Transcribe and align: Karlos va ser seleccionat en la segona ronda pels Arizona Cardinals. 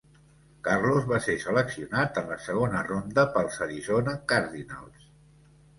Karlos 0.67 1.05
va 1.11 1.19
ser 1.25 1.35
seleccionat 1.43 2.17
en 2.23 2.33
la 2.33 2.39
segona 2.49 2.83
ronda 2.89 3.27
pels 3.37 3.63
Arizona 3.69 4.19
Cardinals. 4.35 5.11